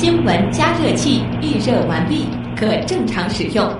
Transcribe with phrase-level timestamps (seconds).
[0.00, 3.70] 新闻加热器预热完毕，可正常使用。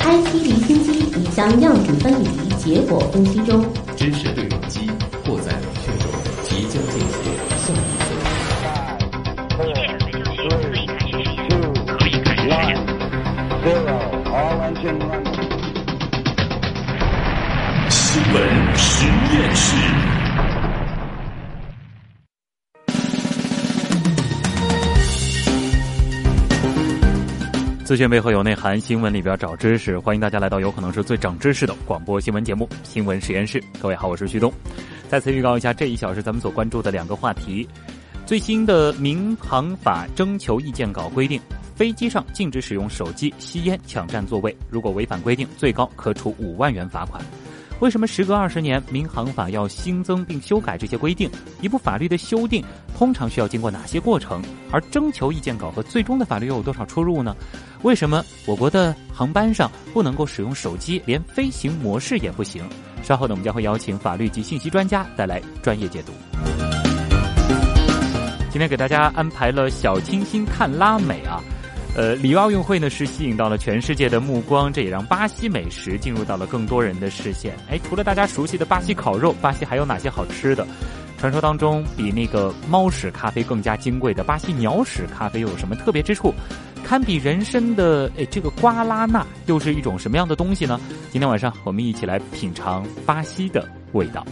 [0.00, 2.26] IT 离心机已将样品分离，
[2.56, 3.64] 结果分析中。
[3.94, 4.90] 知识对撞机
[5.24, 6.10] 或在冷却中，
[6.42, 7.08] 即将进行
[8.64, 8.66] 下
[8.98, 9.06] 一
[9.54, 9.62] 步。
[9.62, 11.14] 一切准备就绪，
[11.86, 12.58] 可以开始实验。
[13.60, 14.02] 可以开始
[14.74, 14.90] 实验。
[17.88, 18.36] 新闻
[18.74, 20.17] 实验室。
[27.88, 29.98] 资讯背后有内涵，新闻里边找知识。
[29.98, 33.58] 欢迎大家来到有可能是最长知识的广播新闻节目《新闻实验室》。
[33.80, 34.52] 各位好，我是徐东。
[35.08, 37.66] 再次预告一下，这一小时咱们所关注的两个话题：
[38.26, 41.40] 最新的民航法征求意见稿规定，
[41.74, 47.24] 飞机上禁止使用手机、吸烟、抢占座位，如果违反规定，最高可处五万元罚款。
[47.80, 51.30] 为什么时隔二十年，民航法要新增并修改这些规定？
[51.60, 52.64] 一部法律的修订
[52.96, 54.42] 通常需要经过哪些过程？
[54.72, 57.36] 而征求意见稿和最终的法律又有多少出入呢？
[57.82, 62.68] 为什么我国的航班上不能够使用手机，连飞行模式也不行？
[63.04, 66.12] 稍后呢，我们将会邀请法律及信息专家带来专业解读。
[68.50, 71.40] 今天给大家安排了小清新看拉美啊。
[71.96, 77.56] 呃，里约奥运会呢是吸引到了全世界的目光，这也让巴西美食进入到了更多人的视线。
[77.68, 80.64] 哎，除了大家熟悉的巴西烤肉，巴西还有哪些好吃的？
[81.18, 86.32] 传说当中比那个猫屎咖啡更加金贵的巴西鸟屎咖啡又有什么特别之处？
[86.84, 90.80] 堪比人参的哎，这个瓜拉纳又是一种什么样的东西呢？
[91.10, 94.24] 今天晚上我们一起来品尝巴西的味道。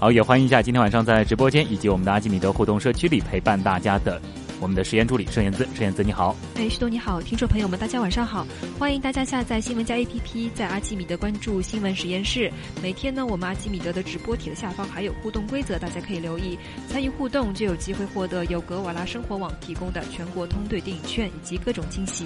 [0.00, 4.22] 好，也欢迎一下今天晚上在直播间以及我们的阿基米德互动社区里陪伴大家的
[4.60, 5.66] 我们的实验助理盛燕姿。
[5.74, 8.46] 盛燕姿你好，哎，徐东你好，听众朋友们大家晚上好，
[8.78, 12.48] 欢迎大家下载新闻加 APP，在阿基米德关注新闻实验室。
[12.80, 16.56] 每天呢，我们阿基米德的直播帖的下方还有互动规则，大家可以留意
[16.88, 22.24] 参与互动，就有机会获得由格瓦拉生活网提供的全国通兑电影券以及各种惊喜。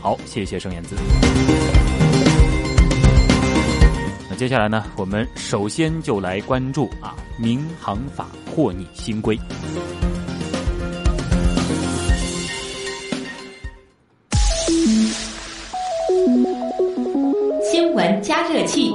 [0.00, 0.96] 好，谢谢盛燕姿。
[4.36, 9.38] 接下来呢，我们首先就来关注啊，民航法获拟新规。
[17.62, 18.92] 新闻加热器。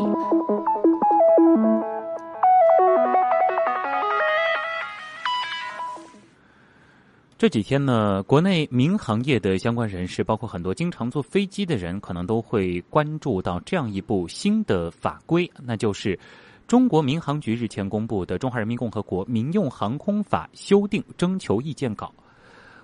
[7.41, 16.19] 这几天呢，国内民航业的相关人士，包括很多经常坐飞机的人，可能都会关注到这样一部新的法规，那就是
[16.67, 22.13] 中国民航局日前公布的《中华人民共和国民用航空法》修订征求意见稿。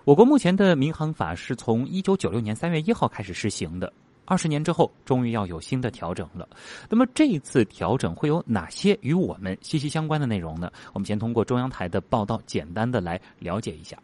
[0.06, 3.94] 我国目前的民航法是从一九九六年三月一号开始施行的，
[4.26, 6.50] 二十年之后，终于要有新的调整了。
[6.90, 10.72] 那么这一次调整会有哪些与我们息息相关的内容呢？
[10.94, 13.96] 我们先通过中央台的报道，简单的来了解一下。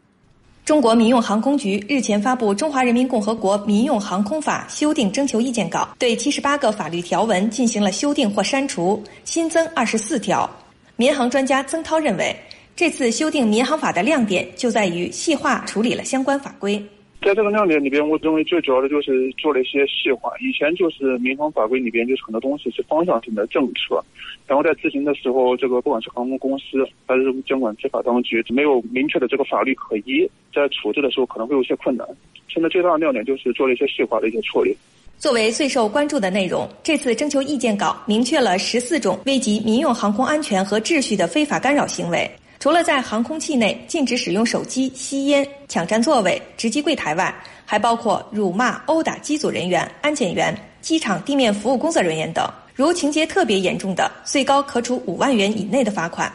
[0.66, 10.50] 中国民用航空局日前发布《中华人民共和国民用航空法》修订征求意见稿，对七十八个法律条文进行了修订或删除，新增二十四条。
[10.96, 12.34] 民航专家曾涛认为，
[12.78, 16.82] 这次修订民航法的亮点就在于细化处理了相关法规。
[17.24, 20.30] 在这个亮点里边，我认为最主要的就是做了一些细化。
[20.42, 24.04] 以前就是民航法规里边就是很多东西是方向性的政策，
[24.46, 32.06] 然后在执行的时候，这个不管是航空公司还是监管执法当局，没有明确的这个法律可依，在处置的时候可能会有些困难。
[32.50, 34.76] 现在最大的亮点就是做了一些细化的一些处理。
[35.18, 42.30] 作为最受关注的内容，这次征求意见稿明确了十四种危及民用航空安全和秩序的非法干扰行为。
[42.64, 52.50] 除了在航空器内禁止使用手机、吸烟、抢占座位、值机柜台外，还包括辱骂、殴打机组人员、安检员、机场地面服务工作人员等。
[52.74, 56.32] 如情节特别严重的，最高可处五万元以内的罚款。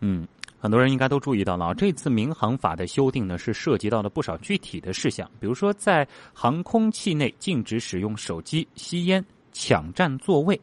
[0.00, 0.26] 嗯，
[0.58, 10.60] 很多人应该都注意到了，这次民航法的修订呢，是涉及到了不少具体的事项，比如说在航空器内禁止使用手机、吸烟、抢占座位、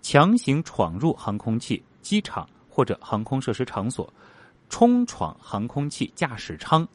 [0.00, 4.10] 强行闯入航空器、机场或者航空设施场所。
[4.68, 6.86] 冲闯航空器驾驶舱，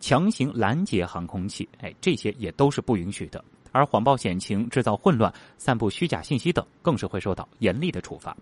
[0.00, 3.44] 强行拦截航空器，哎，这些也都是不允许的。
[3.70, 8.36] 而谎报险情、制造混乱、散布虚假信息等，更是会受到严厉的处罚。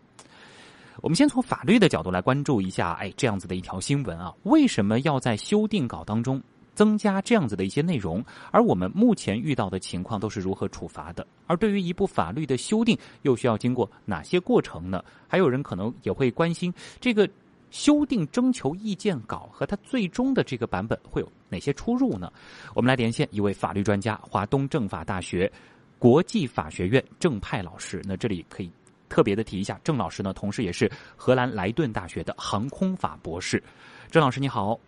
[1.03, 6.41] 我们先从法律的角度来关注一下，哎，这样子的一条新闻啊，为什么要在修订稿当中
[6.75, 8.25] 增加这样子的一些内容？
[8.51, 11.27] 而我们目前遇到的情况都是如何处罚的？
[11.47, 15.05] 而对于一部法律的修订，又需要经过哪些过程呢？
[15.29, 17.29] 还有人可能也会关心这个。
[17.71, 22.33] 修订征求意见稿和它最终的这个版本会有哪些出入呢？
[22.75, 25.51] 我们来连线一位法律专家，华东政法大学
[25.99, 28.01] 国际法学院郑派老师。
[28.05, 28.71] 那这里可以
[29.09, 33.63] 特别的提一下，郑老师呢，同时也是荷兰莱顿大学的航空法博士。
[34.11, 34.79] 郑老师你好。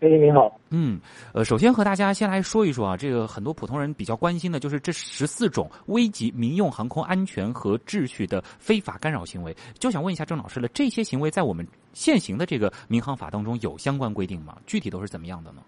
[0.00, 0.58] 哎，你好。
[0.70, 0.98] 嗯，
[1.34, 14.56] 呃，首先和大家先来说一说啊，这个很多普通人比较关心的就是这十四种危及民用航空安全和秩序的非法干扰行为，就想问一下郑老师了，这些行为在我们现行的这个民航法当中有相关规定吗？
[14.66, 15.60] 具体都是怎么样的呢？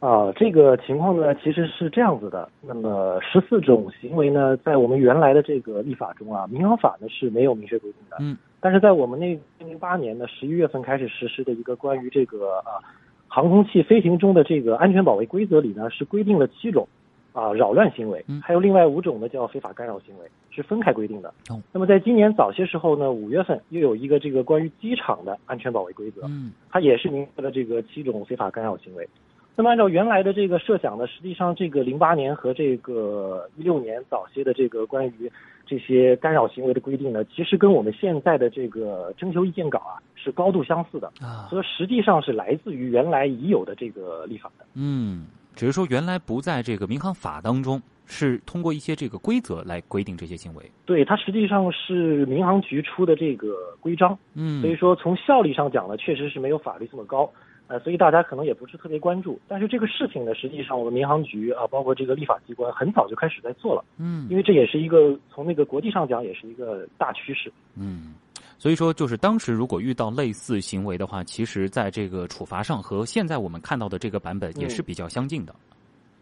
[0.00, 2.50] 啊，这个情况呢，其实是这样子的。
[2.60, 8.16] 那么十四种行为呢，在我们原来的这个立法中啊，民航法呢是没有明确规定的。
[8.18, 8.36] 嗯。
[8.58, 12.82] 但是在我们那零八年的十一月份开始实施的一个关于这个啊。
[13.28, 16.88] 航空器飞行中的这个安全保卫规则里呢，是规定了七种，
[17.32, 21.32] 啊扰乱行为，还有另外五种呢叫非法干扰行为，是分开规定的。
[21.72, 29.06] 那么在今年早些时候呢，五月份又有一个这个关于机场的安全保卫规则，嗯，它也是明确了这个七种非法干扰行为。
[29.56, 35.32] 那么按照原来的这个设想呢，实际上这个零八年和这个一六年早些的这个关于
[35.64, 44.66] 这些干扰行为的规定呢，其实跟我们现在的这个征求意见稿啊是高度相似的啊，所以实际上是来自于原来已有的这个立法的。
[44.74, 50.70] 嗯，只是说原来不在这个民航法当中，是通过一些这个规则来规定这些行为。
[50.84, 54.16] 对，它实际上是民航局出的这个规章。
[54.34, 57.30] 嗯，所以说从效力上讲呢，确实是没有法律这么高。
[57.68, 63.84] 呃，所以大家可能也不是特别关注，但是这个事情呢，实际上我们民航局啊，包括这个立法机关，很早就开始在做了。
[63.98, 67.52] 嗯，因为这也是一个从那个国际上讲，也是一个大趋势。
[67.76, 68.14] 嗯，
[68.56, 75.54] 所以说就是当时如果遇到类似行为的话，其实在这个处罚上和现在我们看到的这个版本也是比较相近的。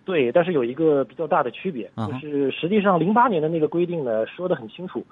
[0.06, 5.04] 对，但是有一个比较大的区别，就是实际上零八年的那个规定呢，说的很清楚。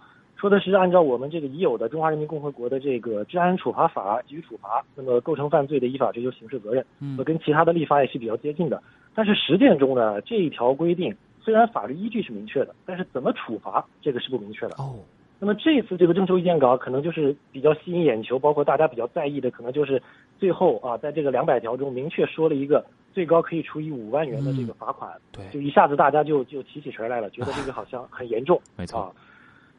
[0.42, 8.82] 说的是按照我们这个已有的《中华人民共和国的这个治安处罚法》给予处罚，那么构成犯罪的依法追究刑事责任，嗯，跟其他的立法也是比较接近的。
[9.14, 14.74] 但是实践中呢，这一条规定虽然法律依据是明确的，但是怎么处罚这个是不明确的。
[14.78, 14.96] 哦，
[15.38, 20.02] 那么这次这个征求意见稿可能就是比较吸引眼球，包括大家比较在意的，可能就是
[20.40, 22.84] 最后啊，在这个两百条中明确说了一个
[23.14, 29.02] 最高可以处以五万元的这个罚款，对，就一下子大家就就提起神来了，觉得这个好像很严重，没错。
[29.02, 29.12] 啊。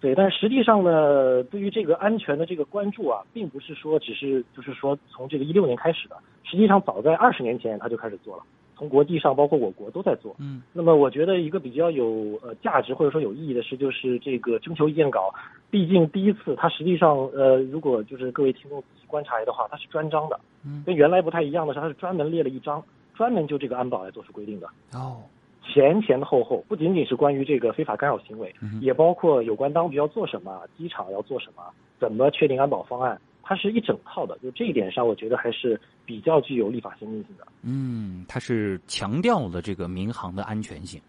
[0.04, 8.44] 对，但实际上呢，对于这个安全的这个关注啊，并不是说只是就是说从这个一六年开始的，实际上早在二十年前他就开始做了，
[8.76, 10.36] 从国际上包括我国都在做。
[10.40, 15.34] 嗯，那么我觉得一个比较有呃价值或者说有意义的是，就是这个征求意见稿，
[15.72, 22.84] 毕竟第一次它实际上呃，如果就是各位听众仔细观察的话，它是专章的，嗯，跟原来不太一样的是，它是专门列了一章，
[23.16, 24.68] 专门就这个安保来做出规定的。
[24.92, 25.24] 哦。
[25.64, 31.64] 前前后后不仅仅是关于这个非法干扰行为，嗯、也包括有关当局要做什么，机场要做什么，
[32.00, 34.38] 怎么确定安保方案，它是一整套的。
[34.40, 37.48] 就这一点上，我觉得还是比较具有立法先进性的。
[37.62, 41.02] 嗯，它是强调了这个民航的安全性。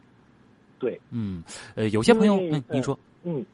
[0.79, 1.43] 对，嗯，
[1.75, 3.45] 呃，有些朋友，嗯，您说，嗯，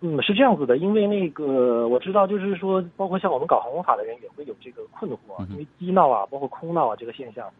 [0.00, 7.50] 嗯，是这样子的，因为那个我知道，就是说，包括像我们搞航空法的人也会有这个困惑，嗯、因为机闹啊，包括空闹啊这个现象。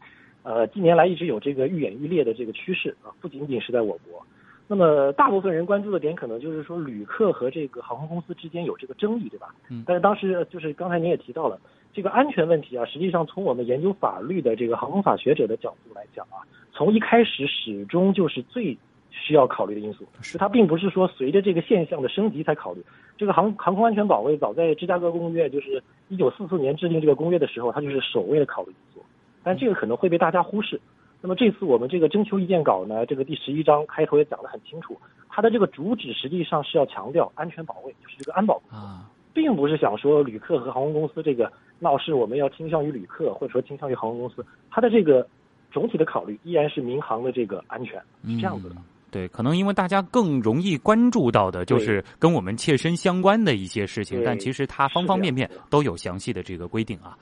[0.42, 4.24] 呃，近年来一直有这个愈演愈烈的这个趋势啊，不仅仅是在我国。
[4.66, 9.54] 那么大部分人关注的点可能就是说，旅客和这个航空公司之间有这个争议，对吧？
[9.68, 9.84] 嗯。
[9.86, 11.60] 但是当时就是刚才您也提到了
[11.92, 16.40] 这个安全问题啊，实际上从我们研究法律的这个航空法学者的角度来讲啊，
[16.72, 18.76] 从一开始始终就是最
[19.10, 20.06] 需要考虑的因素。
[20.22, 20.38] 是。
[20.38, 22.82] 它并不是说随着这个现象的升级才考虑。
[23.18, 29.04] 这个航航空安全保卫早在芝加哥公约，就是一九四四年制定这个公约的时候，它就是首位的考虑因素。
[29.42, 30.80] 但这个可能会被大家忽视。
[31.20, 34.96] 那么这次我们这个征求意见稿呢，这个第十一章开头也讲得很清楚，
[35.28, 44.44] 它的这个主旨实际上是要强调安全保卫，就是这个安保工作，啊、并不是想说旅客和航空公司这个闹事，我们要倾向于旅客，或者说倾向于航空公司。
[44.68, 45.24] 它的这个
[45.70, 48.74] 总体的考虑依然是民航的这个安全，是这样子的。
[48.76, 57.16] 嗯对，可能因为大家更容易关注到的就是跟我们切身相关的一些事情，但其实它方方面面都有详细的这个规定啊。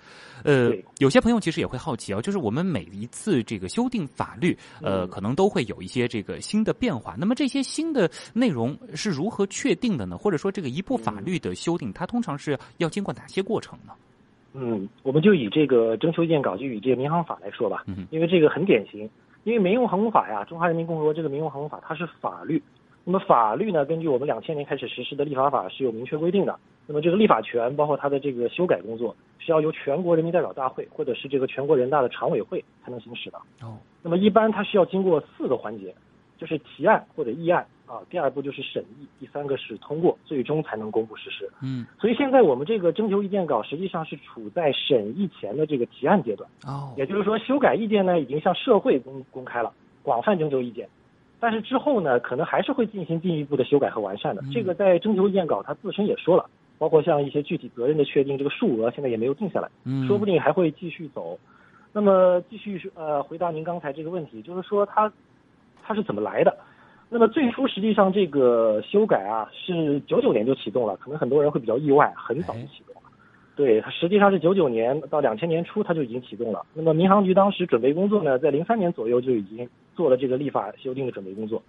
[0.44, 7.16] 呃，有些朋友其实也会好奇啊，就是我们每一次这个修订法律，呃，可能都会有一些这个新的变化。
[7.18, 10.16] 那么这些新的内容是如何确定的呢？
[10.16, 13.92] 或者说这个一部法律的修订，它通常是要经过哪些过程呢？
[14.54, 19.10] 嗯，我们就以这个征求意见稿，就以这个民航法来说吧，嗯，因为这个很典型。
[19.44, 22.62] 因为民用航空法呀，中华人民共和国这个民用航空法它是法律，
[23.04, 26.58] 那么法律呢，根据我们两千年开始实施的立法法是有明确规定的。
[26.86, 33.38] 那么这个立法权包括它的这个修改工作，是要由全国人民代表大会或者是这个全国人大的常委会才能行使的。
[33.62, 35.94] 哦，那么一般它需要经过四个环节，
[36.36, 41.50] 就是提案或者议案啊，第二步就是审议，第三个是通过，最终才能公布实施。
[41.60, 46.48] 嗯，所以现在我们这个征求意见稿实际上是处在审议前的这个提案阶段。
[46.64, 49.72] 哦，也就是说，修改意见呢已经向社会公公开了，
[50.04, 50.88] 广泛征求意见。
[51.40, 54.44] 但是之后呢，可能还是会进行进一步的修改和完善的。
[54.54, 61.36] 这个在征求意见稿它自身也说了，包括像一些具体责任的确定，这个数额现在也没有定下来，嗯说不定还会继续走。
[61.92, 65.12] 那么继续呃回答您刚才这个问题，就是说它
[65.82, 66.56] 它是怎么来的？
[67.12, 73.10] 那么最初实际上这个修改啊是九九年就启动了，可能很多人会比较意外，很早就启动了。
[73.56, 76.64] 对，它实际上是九九年到两千年初它就已经启动了。
[76.72, 81.60] 那么民航局当时准备工作呢，在零三年左右就已经做了这个立法修订的准备工作。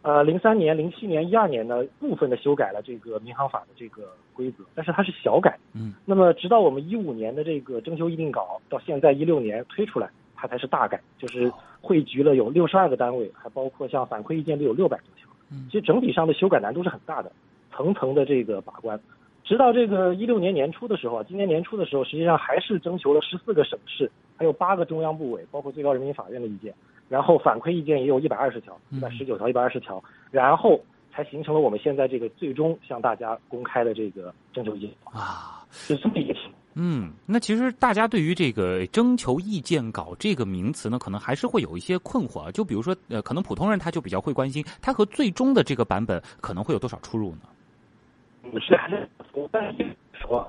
[0.00, 5.58] 呃，零三年、零七年、一二年呢，部分的修改了这个民航法的这个规则，但是它是小改。
[5.74, 5.92] 嗯。
[6.06, 10.08] 那么直到我们一五年的这个征求议定稿到现在一六年推出来，
[10.40, 15.28] 它才是大改，就是汇聚了有六十二个单位，还包括像反馈意见都有六百多条。
[15.50, 17.32] 嗯其实整体上的修改难度是很大的，
[17.74, 19.00] 层层的这个把关。
[19.42, 26.74] 直到这个一六年年初的时候啊，今年年初的时候，实际上还是征求了十四个省市，还有八个中央部委，包括最高人民法院的意见，
[27.08, 30.78] 然后反馈意见也有一百二十条，一百十九条，一百二十条，然后
[31.10, 36.57] 才形成了我们现在这个最终向大家公开的这个征求意见啊，是这么一个情况。
[36.80, 42.52] 嗯，那其实大家对于这个征求意见稿这个名词呢，可能还是会有一些困惑啊。
[42.52, 48.60] 就比如说，呃，可能普通人他就比较会关心，它和最终的这个版本可能会有多少出入呢？
[48.60, 49.74] 是还是我在
[50.12, 50.48] 说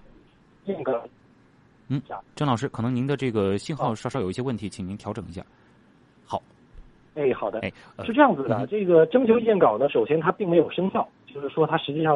[0.66, 1.04] 那个
[1.88, 2.00] 嗯，
[2.36, 5.44] 郑老师，可能您的这个信号稍稍有一些问题，请您调整一下。
[6.26, 6.40] 好，
[7.16, 7.74] 哎，好的，哎，
[8.06, 12.16] 是这样子的，这个征求意见稿呢，首先它并没有生效，就是说它实际上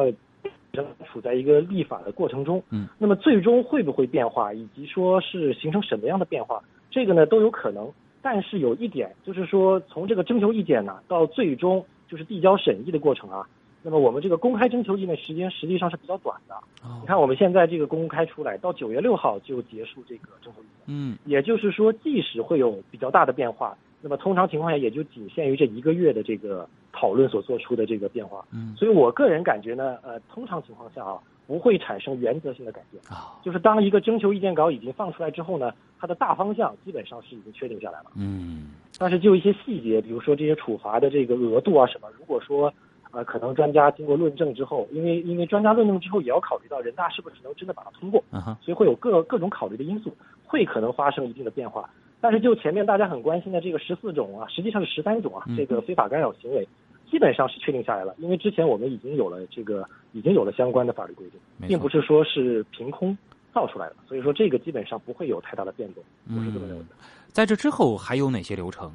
[0.74, 2.62] 仍处在一个立法的过程中。
[2.70, 7.90] 嗯，那么最终会不会变化，以及说是形成什么样的变化，这个呢都有可能。
[8.20, 13.46] 但是有一点就是说，从这个征求意见呢到最终就是递交审议的过程啊，
[13.82, 16.54] 那么我们这个公开征求意见时间实际上是比较短的。
[16.82, 20.84] 哦你看我们现在这个公开出来，到九月六号就结束这个征求意见。
[20.86, 26.66] 嗯也就是说，即使会有比较大的变化，那么通常情况下也就仅限于这一个月的这个
[27.04, 28.42] 讨论所做出的这个变化。
[28.50, 33.02] 嗯所以我个人感觉呢，呃，通常情况下啊，不会产生原则性的改变。
[33.10, 35.70] 啊，就是当一个征求意见稿已经放出来之后呢，
[36.00, 38.06] 它的大方向基本上是已经确定下来了。
[38.16, 42.72] 嗯但是就一些细节，比如说这些处罚的这个额度啊什么，如果说
[43.10, 50.10] 呃可能专家经过论证之后，因为因为专家论证之后也要考虑到人大是不是能真的把它通过，嗯哼所以会有各各种考虑的因素，
[50.46, 51.90] 会可能发生一定的变化。
[52.20, 56.66] 但是就前面大家很关心的这个十四种啊，实际上是十三种啊嗯，这个非法干扰行为，
[57.14, 58.12] 基本上是确定下来了。
[58.18, 63.16] 因为之前我们已经有了这个已经有了相关的法律规定，并不是说是凭空
[63.52, 66.02] 造出来的，所以说这个基本上不会有太大的变动，
[66.36, 66.88] 我是这么认为的。
[67.28, 68.90] 在这之后还有哪些流程？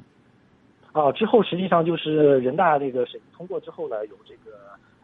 [0.92, 4.58] 啊，之后实际上就是人大这个审议通过之后呢，有这个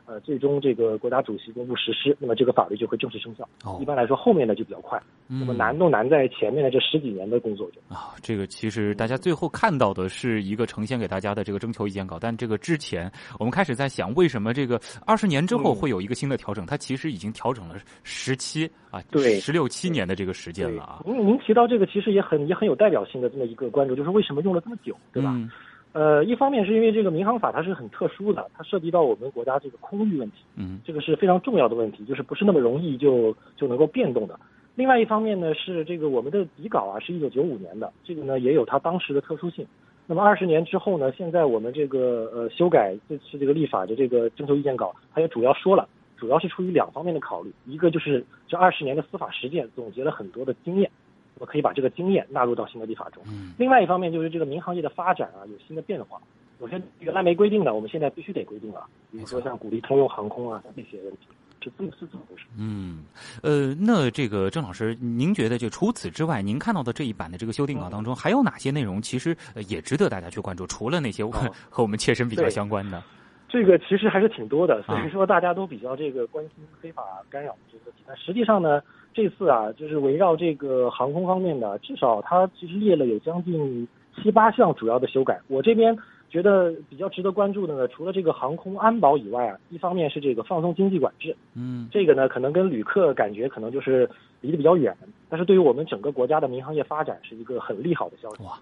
[0.06, 3.46] 呃最终这个国家主席公布实施，那么这个法律就会正式生效。
[3.64, 7.82] 哦一般来说后面的就比较快，那么嗯难都难在前面的这十几年的工作中。
[7.88, 16.64] 啊，这个其实大家最后看到的是一个呈现给大家的这个征求意见稿，但这个之前我们开始在想，为什么这个二十年之后嗯会有一个新的调整？
[16.64, 21.02] 它其实已经调整了十七啊，对十六七年的这个时间了啊。
[21.04, 25.32] 您您提到这个其实也很也很有代表性的这么一个关注，就是为什么用了这么久，对吧？
[25.34, 25.50] 嗯
[25.96, 34.38] 呃，一方面是因为这个民航法它是很特殊的，它涉及到我们国家这个空域问题，嗯这个是非常重要的问题，就是不是那么容易就就能够变动的。
[34.74, 39.66] 另外一方面呢，是这个我们的底稿啊是一九九五年的，这个呢也有它当时的特殊性。
[40.06, 45.88] 那么二十年之后呢，现在我们这个呃修改这次这个立法的这个征求意见稿，它也主要说了，
[46.18, 50.90] 主要是出于两方面的考虑，一个就是这二十年的司法实践总结了很多的经验，
[51.36, 53.22] 我们可以把这个经验纳入到新的立法中。
[53.26, 56.20] 嗯另外一方面就是这个民航业的发展啊，有新的变化，
[56.60, 61.28] 有些原来没规定的，我们现在必须得规定了，比如说像鼓励通用航空啊这些问题，
[61.62, 62.44] 是这么是这么回事。
[62.56, 63.04] 嗯，
[63.42, 70.66] 呃，那这个郑老师，您觉得就除此之外，您看到的这一版的这个修订稿当中，还有哪些内容其实呃也值得大家去关注？
[70.66, 71.24] 除了那些
[71.68, 73.02] 和我们切身比较相关的，
[73.48, 78.02] 这个其实还是挺多的，所啊以说大家都比较这个关心非法干扰这个问题。
[78.06, 78.82] 但实际上呢，
[79.14, 83.86] 这次啊，就是围绕这个航空方面的，至少它其实列了有将近
[84.16, 85.40] 七八项主要的修改。
[85.48, 85.96] 我这边
[86.28, 94.10] 觉得比较值得关注的呢，除了这个航空安保以外啊，一方面是这个放松经济管制，嗯这个呢可能跟旅客感觉可能就是
[94.40, 94.94] 离得比较远，
[95.28, 98.42] 但是对于我们整个国家的民航业发展是一个很利好的消息。
[98.42, 98.58] 哇，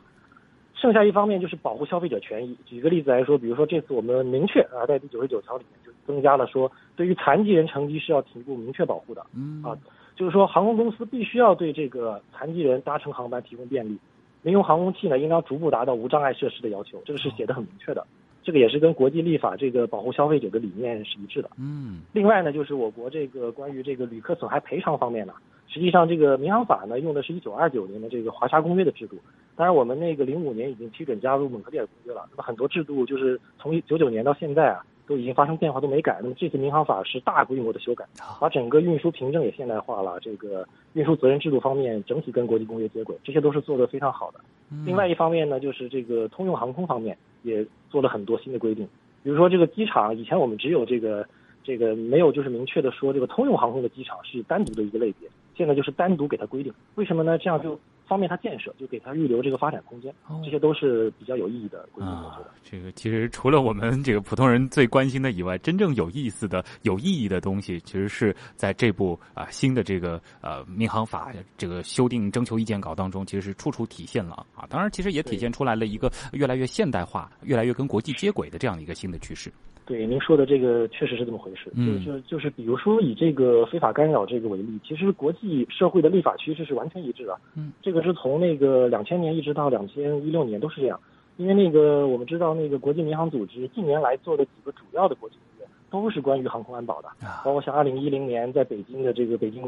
[0.85, 2.55] 剩下一方面就是保护消费者权益。
[2.67, 9.25] 举个例子来说，比如说这次我们明确啊，在第九十九条里面就增加了说，对于残疾人乘机是要提供明确保护的。
[9.35, 9.73] 嗯啊，
[10.14, 13.99] 就是说航空公司必须要对这个残疾人搭乘航班提供便利，
[14.43, 18.07] 民用航空器呢应当逐步达到无障碍设施的要求，这个是写的很明确的。
[18.43, 21.49] 这个也是跟国际立法这个保护消费者的理念是一致的。
[21.57, 25.33] 嗯另外呢，就是我国这个关于这个旅客损害赔偿方面呢，
[25.75, 29.16] 实际上，这个民航法呢，用的是一九二九年的这个华沙公约的制度。
[29.57, 32.25] 当然，我们那个零五年已经批准加入蒙特利尔公约了。
[32.31, 36.21] 那么很多制度就是从九九年到现在啊，都已经发生变化，都没改。
[36.23, 38.04] 那么这次民航法是大规模的修改，
[38.40, 40.21] 把整个运输凭证也现代化了。
[40.21, 44.38] 这个运输责任制度方面，整体跟国际公约接轨，这些都是做得非常好的。
[44.87, 48.88] 另外一方面呢，就是这个通用航空方面也做了很多新的规定，
[49.25, 51.26] 比如说这个机场，以前我们只有这个。
[51.66, 55.26] 这个没有，就是明确的说，这个通用航空的机场是单独的一个类别。
[55.57, 57.39] 现在就是单独给它规定，为什么呢？
[57.39, 60.13] 这样就方便它建设，就给它预留这个发展空间。
[60.45, 62.13] 这些都是比较有意义的规定。
[62.13, 74.67] 啊，这个其实除了我们这个普通人最关心的以外，真正有意思的、有意义的东西，其实是在这部啊新的这个呃民航法这个修订征求意见稿当中，其实是处处体现了啊。
[74.69, 79.53] 当然，其实也体现出来了一个越来越现代化、越来越跟国际接轨的这样的一个新的趋势。
[79.87, 87.38] 对您说的这个确实是这么回事，就是就是比如说以这个非法干扰这个为例，其实国际社会的立法趋势是完全一致的。
[87.55, 90.99] 嗯，这个是从那个两千年一直到两千一六年都是这样，
[91.37, 97.09] 因为那个我们知道那个国际民航组织近年来做的几个主要的国际公约都是关于航空安保的，
[97.45, 99.62] 包括像二零一零年在北京的这个北京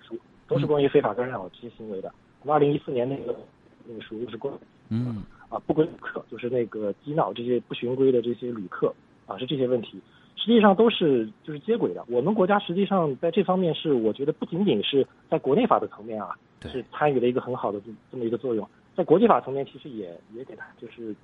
[0.00, 0.18] 书
[0.48, 2.12] 都是关于非法干扰这些行为的。
[2.42, 3.36] 那么二零一四年那个
[3.86, 4.52] 那个书又是关
[4.88, 8.92] 嗯啊不归旅客，就是那个激闹这些不循规的这些旅客。
[9.28, 10.00] 啊，是这些问题，
[10.34, 12.02] 实际上都是就是接轨的。
[12.08, 18.66] 我们国家实际上在这方面是，我觉得不仅仅是在国内法的层面啊，是参与了一个很好的这这么一个作用，
[18.96, 21.14] 在国际法层面其实也也给他就是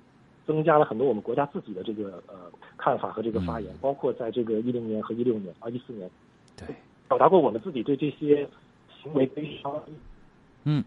[0.45, 2.35] 增加了很多我们国家自己的这个呃
[2.77, 6.07] 看法和这个发言，包括在这个一零年和一六年啊一四年，
[6.55, 6.67] 对，
[7.09, 8.47] 表达过我们自己对这些
[9.01, 9.81] 行为悲伤。
[10.63, 10.83] 嗯。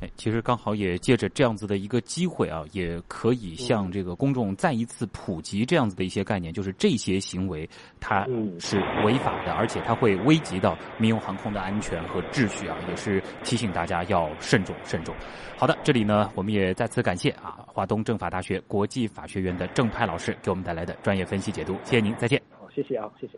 [0.00, 8.24] 哎，其实刚好也借着这样子的一个机会啊，也可以向这个公众再一次普及这样子的一些概念，就是这些行为它
[8.60, 15.12] 是违法的，而且它会危及到民用航空的安全和秩序啊，也是提醒大家要慎重慎重。
[15.56, 22.40] 好的，这里呢，我们也再次感谢啊，华东政法大学国际法学院的郑派老师给我们带来的专业分析解读，谢谢您，再见。
[22.50, 23.32] 好，谢谢啊，谢谢。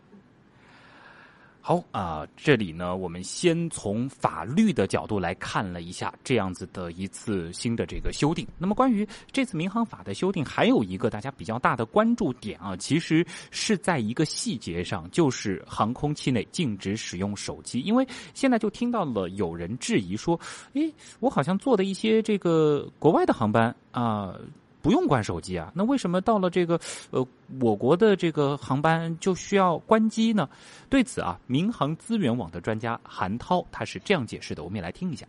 [1.63, 8.47] 好啊，这里呢，我们先从法律的角度来看了一下这样子的一次新的这个修订。
[8.57, 17.79] 那么，关于这次民航法的修订，还有一个大家比较大的关注点啊，其实是在一个细节上，就是航空器内禁止使用手机。
[17.81, 20.39] 因为现在就听到了有人质疑说，
[20.73, 24.35] 诶，我好像坐的一些这个国外的航班啊。
[24.81, 25.71] 不用关手机啊？
[25.75, 26.79] 那为什么到了这个
[27.11, 27.25] 呃
[27.59, 30.49] 我国的这个航班就需要关机呢？
[30.89, 35.25] 对此啊，民航资源网的专家韩涛他是这样解释的，我们也来听一下。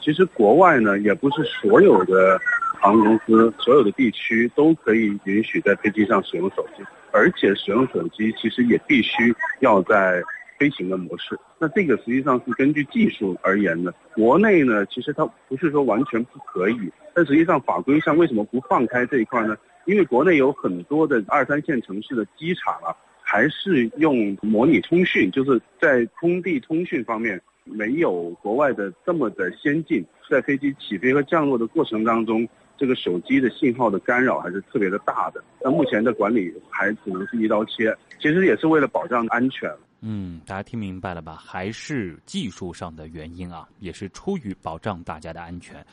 [0.00, 2.38] 其实国外呢，也不是所有的
[2.80, 10.22] 航空公司、所有的地区都可以允许在飞机上使用手机，而且使用手机其实也必须要在。
[10.58, 13.92] 飞行的模式，那这个实际上是根据技术而言的。
[14.14, 19.56] 国内呢，其实它不是说完全不可以，但实际上法规上为什么不放开这一块呢？
[19.84, 22.90] 因为国内有很多的二三线城市的机场啊，
[23.22, 30.04] 还是用模拟通讯，就是在空地通讯方面没有国外的这么的先进。
[30.28, 35.40] 在飞机起飞和降落的过程当中，这个手机的信号的干扰还是特别的大的。
[35.62, 39.70] 那目前的管理还只能是一刀切，其实也是为了保障安全。
[40.00, 41.34] 嗯，大家听明白了吧？
[41.34, 45.84] 还是技术上的原因啊，也是出于保障大家的安全。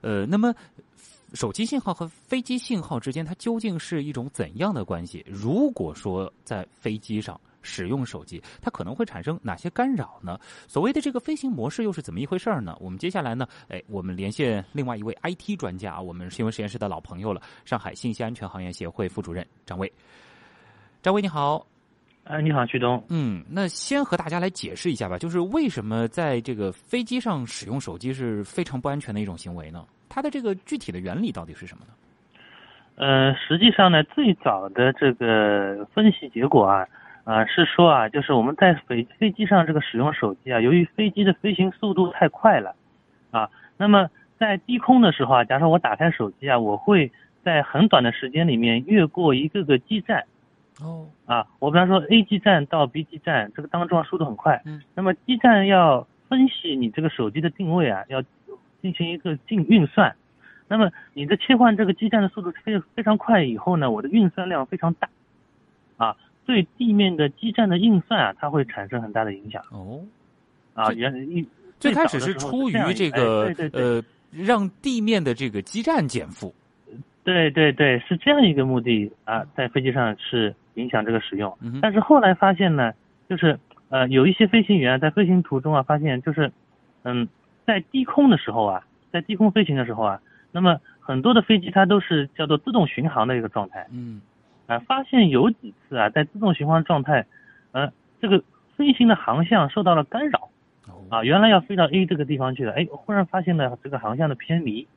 [0.00, 0.52] 呃，那么
[1.32, 5.24] 手机信号和飞机信号之间，它究竟是一种怎样的关系？
[5.28, 10.38] 如果说在飞机上使用手机，它可能会产生哪些干扰呢？
[10.66, 12.76] 所谓的这个飞行模式又是怎么一回事呢？
[12.80, 19.90] 我们接下来呢，哎，我们连线另外一位 IT 专家，我们新闻实验室的老朋友了，上海信息安全行业协会副主任张威。
[21.00, 21.71] 张威，你好。
[22.24, 23.02] 哎，你好，旭东。
[23.08, 29.84] 嗯，那先和大家来解释一下吧，就是为什么在这个飞机上使用手机是非常不安全的一种行为呢？
[30.08, 31.92] 它的这个具体的原理到底是什么呢？
[32.94, 36.86] 呃，实际上呢，最早的这个分析结果啊，
[37.24, 42.72] 啊是说啊，就是我们在飞飞机上这个使用手机啊，由于飞机的飞行速度太快了，
[43.32, 44.08] 啊，那么
[44.38, 47.10] 在低空的时候啊，假如说我打开手机啊，我会
[47.42, 50.22] 在很短的时间里面越过一个个基站。
[50.82, 54.60] 哦，啊，我比方说 A 基站到 B 基站，这个当中速度很快。
[54.64, 58.22] 嗯，那么基站要分析你这个手机的定位啊，要
[58.80, 60.14] 进行一个进运算。
[60.66, 65.08] 那么你的切换这个基站的速度非非常快以后呢，我的运算量非常大，
[65.98, 66.16] 啊，
[66.46, 69.62] 对地面的基站的运算啊，它会产生很大的影响。
[69.70, 70.00] 哦，
[70.74, 71.46] 啊，原一
[71.78, 76.52] 最开始是出于这个呃，让地面的这个基站减负。
[77.22, 80.54] 对对对，是这样一个目的啊，在飞机上是。
[80.74, 82.92] 影响这个使用，嗯、但是后来发现呢，
[83.28, 83.58] 就是
[83.88, 86.52] 呃有一些飞行员在飞行途中啊，发现就是
[87.02, 87.28] 嗯，
[87.66, 93.86] 在低空的时候啊，在低空飞行的时候啊，那么很多的飞机它都是叫做自动巡航的一个状态。
[93.90, 94.20] 嗯，
[94.66, 97.26] 啊，发现有几次啊，在自动巡航状态，
[97.72, 98.42] 呃，这个
[98.76, 100.48] 飞行的航向受到了干扰。
[101.10, 104.88] 啊，原来要飞到 A 这个地方去的，哎，忽然发现了这个航向的偏离，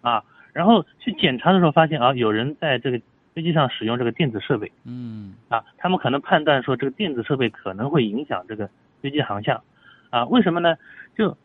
[0.00, 3.00] 啊，然后去检查的时候发现啊，有人在这个
[3.34, 8.68] 飞机上使用这个电子设备，嗯，啊，他们可能判断说这个电子设备可能会影响这个
[9.00, 9.62] 飞机航向，
[10.10, 10.76] 啊，为什么呢？
[11.16, 11.36] 就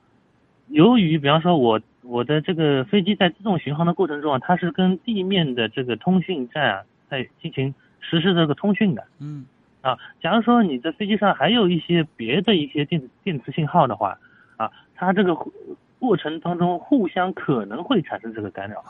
[0.67, 9.45] 由于比方说我我的这个飞机在自动巡航的过程中啊，它是跟地面的这个通讯站啊在进行实施这个通讯的，嗯。
[9.81, 14.17] 啊，假如说你的飞机上还有一些别的一些电子电磁信号的话，
[14.57, 15.37] 啊，它这个
[15.99, 18.83] 过程当中互相可能会产生这个干扰。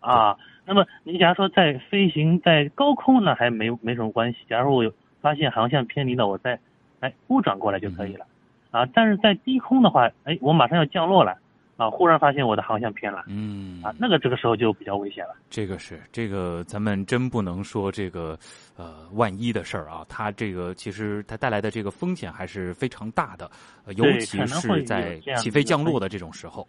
[0.00, 0.36] 啊，
[0.66, 4.38] 那么你假如说在飞行在高空呢，还没没什么关系。
[4.48, 6.58] 假如我有发现航向偏离了，我再
[7.00, 8.26] 哎误转过来就可以了。
[8.70, 11.36] 啊，但是在低空的话，哎，我马上要降落了。
[11.76, 11.88] 啊！
[11.88, 15.34] 忽然发现我的航向偏了，嗯，啊，那个这个时候就比较危险了。
[15.48, 18.38] 这个是这个，咱们真不能说这个，
[18.76, 20.04] 呃，万一的事儿啊。
[20.06, 23.50] 它这个其实它带来的这个风险还是非常大的，
[23.96, 26.68] 尤其是在起飞降落的这种时候。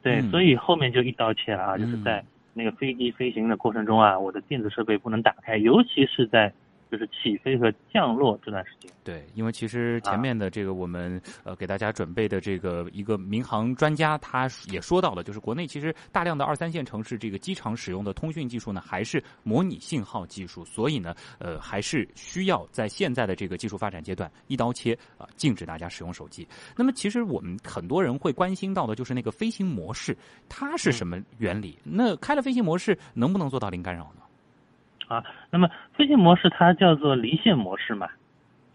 [0.00, 2.24] 对，所以后面就一刀切了啊，就是在
[2.56, 6.52] 那个飞机飞行的过程中啊，我的电子设备不能打开，尤其是在。
[6.90, 26.46] 就是起飞和降落这段时间，对，因为其实前面的这个我们呃给大家准备的这个一个民航专家，他也说到了，就是国内其实大量的二三线城市这个机场使用的通讯技术呢，还是模拟信号技术，所以呢，呃，还是需要在现在的这个技术发展阶段一刀切啊，禁止大家使用手机。
[26.76, 30.16] 那么，其实我们很多人会关心到的就是那个飞行模式，
[30.48, 31.78] 它是什么原理？
[31.82, 34.22] 那开了飞行模式能不能做到零干扰呢？
[35.08, 38.08] 啊，那么飞行模式它叫做离线模式嘛，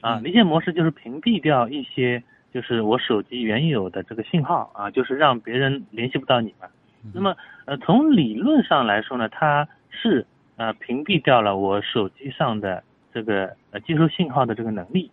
[0.02, 6.68] 啊，离线模式就是屏蔽掉一些就是我手机原有的这个信号啊，就是让别人联系不到你嘛。
[7.14, 15.12] 那么呃，从理论上来说呢，它是呃屏蔽掉了我手机上的这个呃接收信号的这个能力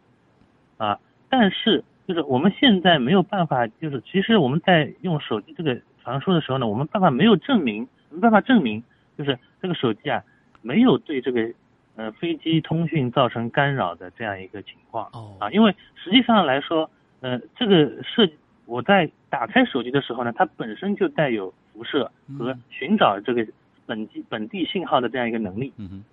[0.76, 8.85] 啊，但是就是我们现在没有办法，就是其实我们在用手机这个传输的时候呢，我们办法没有证明，没办法证明
[9.16, 10.22] 就是这个手机啊。
[10.62, 11.48] 没有对这个
[11.96, 16.90] 呃飞机通讯造成干扰的这样一个情况哦啊，因为实际上来说，
[17.20, 18.28] 呃，这个设
[18.66, 23.46] 我在打开手机的时候呢，它本身就带有辐射和寻找这个
[23.86, 25.72] 本地本地信号的这样一个能力。
[25.76, 26.04] 嗯哼。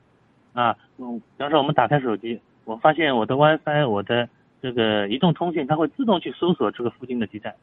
[0.53, 4.29] 啊，嗯，比方说我们打开手机，我发现我的 WiFi，我的
[4.61, 7.55] 这个移动通信，它会自动去搜索这个附近的基站，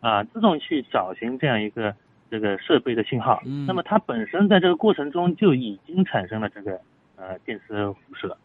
[0.00, 1.94] 啊，自动去找寻这样一个。
[2.30, 6.80] 这个设备的信号，那么它本身在这个过程中就已经产生了这个
[7.16, 8.36] 呃电磁辐射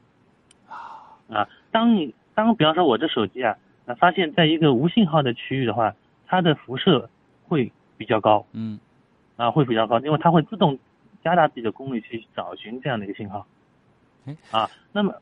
[1.29, 1.47] 啊。
[1.71, 5.93] 当你当比方说我这手机啊，那发现在一个无信号的区域的话，
[6.25, 7.07] 它的辐射
[7.47, 8.79] 会比较高，嗯，
[9.37, 10.79] 啊会比较高，因为它会自动
[11.23, 13.45] 加大自己的功率去找寻这样的一个信号，
[14.49, 15.13] 啊，那么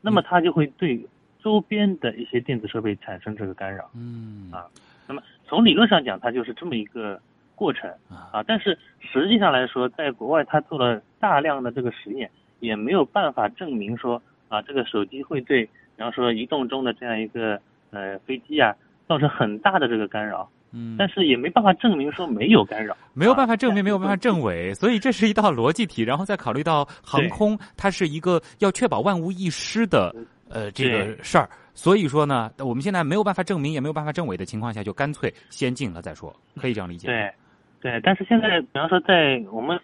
[0.00, 1.06] 那么它就会对
[1.40, 4.66] 周边的一些电子设备产生这个干扰，嗯啊，
[5.06, 7.20] 那么从理论上讲，它就是这么一个。
[7.58, 18.72] 过程啊，但是实际上来说，在国外他做了大量的这个实验，也没有办法证明说啊，这个手机会对，比方说移动中的这样一个呃飞机啊，
[19.08, 20.48] 造成很大的这个干扰。
[20.70, 26.02] 嗯，但是也没办法证明说没有干扰，没有办法证明，没有办法证伪，所以这是一道逻辑题。
[26.02, 30.14] 然后再考虑到航空，它是一个要确保万无一失的
[30.50, 37.08] 呃这个事儿，所以说呢，我们现在没有办法证明，也没有办法证伪的情况下，就干脆先进了再说，可以这样理解。
[37.08, 37.32] 对。
[37.80, 39.78] 对，但是现在，比方说，在我们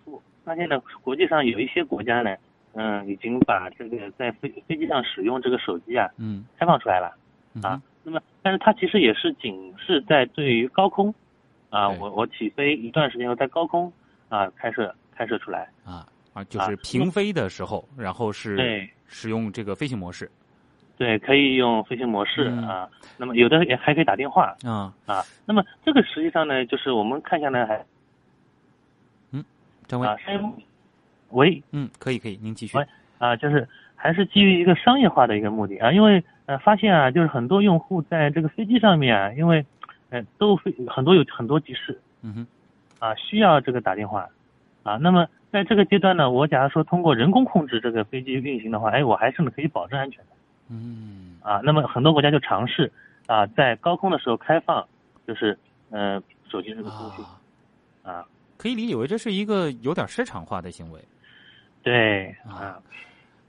[0.44, 2.37] 发现呢，国际上有一些国家呢，
[2.72, 7.16] 嗯，已经把这个在飞飞机上使用这个手机啊，嗯，开放出来了，
[7.62, 11.14] 啊，那么，但是它其实也是仅是在对于高空，
[11.70, 13.92] 啊，我我起飞一段时间后在高空
[14.28, 20.28] 啊开设开设出来，啊啊，就是平飞的时候，然后是对使用这个飞行模式，
[20.96, 27.85] 对，可以用飞行模式啊，那么有的也还可以打电话，啊啊，那么这个实际上呢，就是我们看下来还。
[29.33, 29.44] 嗯
[29.87, 30.09] 张威，
[31.30, 32.78] 喂，嗯，可以可以，您继续。
[32.78, 32.87] 喂，
[33.18, 39.66] 啊，就是还是基于一个商业化的一个目的啊，因为呃发现啊，就是很多用户在这个飞机上面啊，因为
[40.11, 42.46] 呃都飞很多有很多急事，嗯哼，
[43.00, 44.28] 啊需要这个打电话，
[44.85, 50.30] 啊，那么在这个阶段呢，我假如说通过人工控制这个飞机运行的话，哎，我还是可以保证安全的，
[50.68, 52.90] 嗯，啊，那么很多国家就尝试
[53.27, 54.87] 啊，在高空的时候开放，
[55.27, 55.59] 就是
[55.90, 57.24] 呃手机这个通讯，
[58.03, 58.24] 啊。
[58.57, 61.00] 可以理解为这是一个有点市场化的行为，
[61.83, 62.81] 对啊。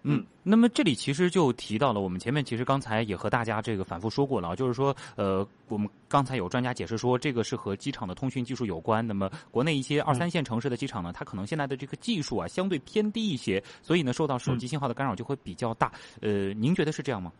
[0.07, 9.05] 嗯，那么这里其实就提到了，我们前面其实刚才也和大家这个反复说过了，就是说，呃，我们刚才有专家解释说，这个是和机场的通讯技术有关。
[9.07, 15.91] 那么，国内一些二三线城市的机场呢，它可能现在的这个技术啊，相对偏低一些，所以呢，受到手机信号的干扰就会比较大。
[16.21, 17.31] 呃，您觉得是这样吗？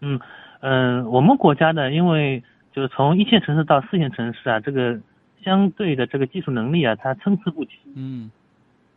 [0.00, 0.18] 嗯
[0.62, 4.98] 嗯，我们国家呢，因为就是从一线城市到四线城市啊，这个
[5.44, 7.70] 相对的这个技术能力啊，它参差不齐。
[7.94, 8.28] 嗯，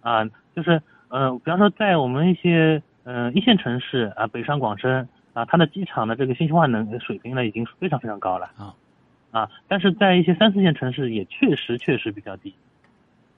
[0.01, 0.81] 啊，就是。
[1.15, 8.73] 嗯，比方说在我们一些嗯一线城市啊，北上广深啊，它的机场的这个信息化能水平呢，已经非常非常高了啊
[9.29, 12.55] 啊，但是在一些三四线城市也确实确实比较低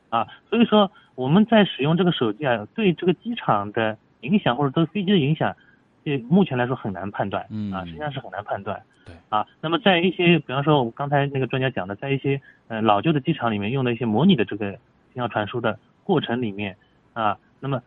[0.07, 5.53] 啊，所以说我们在使用这个手机啊，对这个机场的影响或者对飞机的影响，
[6.05, 14.71] 这目前来说很难判断，嗯啊，实际上是很难判断，对啊，那么在一些比方说我们刚才那个专家讲的，在一些呃老旧的机场里面用的一些模拟的这个
[15.13, 16.77] 信号传输的过程里面
[17.11, 17.37] 啊。
[17.65, 17.81] 那么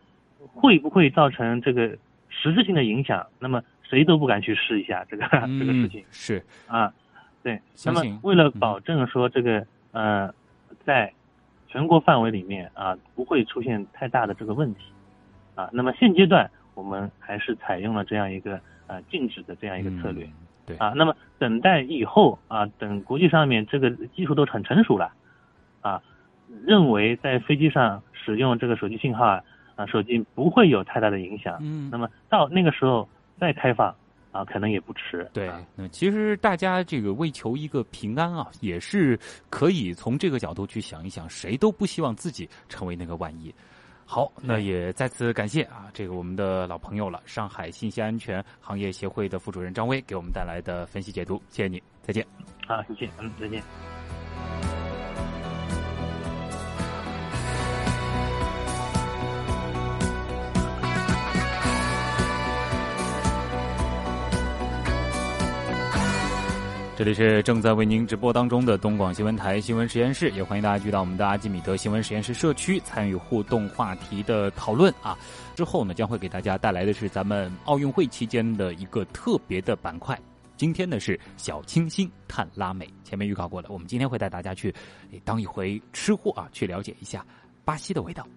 [0.53, 3.25] 会不会造成这个实质性的影响？
[3.39, 5.25] 那么谁都不敢去试一下这个
[5.57, 6.03] 这个事情。
[6.11, 6.93] 是啊，
[7.41, 7.57] 对。
[7.85, 10.29] 那么为了保证说这个呃，
[10.83, 11.13] 在
[11.69, 14.81] 全国范围里面啊不会出现太大的这个问题
[15.55, 20.27] 啊，那么现阶段我们还是采用了这样一个呃禁止的这样一个策略。
[20.65, 25.13] 对啊，那么等待以后啊，等国际上面这个技术都很成熟了
[25.79, 26.01] 啊，
[26.65, 29.41] 认为在飞机上使用这个手机信号啊。
[29.79, 31.57] 啊，手机不会有太大的影响。
[31.61, 33.07] 嗯，那么到那个时候
[33.39, 33.95] 再开放
[34.33, 35.25] 啊，可能也不迟。
[35.31, 39.17] 对，那其实大家这个为求一个平安啊，也是
[39.49, 43.55] 可以从这个角度去想一想，谁都不希望自己成为那个万一。
[44.03, 52.27] 好，那也再次感谢啊，这个我们的老朋友了，上海信息安全行业协会的副主任张威给我们带来的分析解读，谢谢你，再见。
[52.67, 53.88] 好，谢谢，嗯，再见。
[66.99, 75.17] 这里是正在为您直播当中的东广新闻台新闻实验室，也欢迎大家聚到我们的阿基米德新闻实验室社区参与互动话题的讨论啊。
[75.55, 80.19] 之后呢，将会给大家带来的是咱们奥运会期间的一个特别的板块。
[80.57, 84.75] 今天呢是小清新探拉美，前面预告过了，我们今天会带大家去
[85.23, 87.25] 当一回吃货啊，去了解一下
[87.63, 88.27] 巴西的味道。